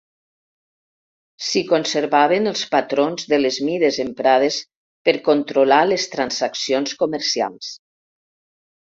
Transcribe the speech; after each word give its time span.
S'hi 1.47 1.61
conservaven 1.71 2.53
els 2.53 2.63
patrons 2.73 3.29
de 3.35 3.39
les 3.43 3.61
mides 3.69 4.01
emprades 4.07 4.59
per 5.11 5.17
controlar 5.31 5.81
les 5.93 6.11
transaccions 6.19 7.01
comercials. 7.07 7.75